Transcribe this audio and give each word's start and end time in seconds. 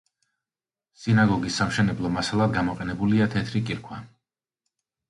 სინაგოგის 1.01 1.57
სამშენებლო 1.63 2.13
მასალად 2.17 2.59
გამოყენებულია 2.59 3.31
თეთრი 3.37 3.65
კირქვა. 3.71 4.05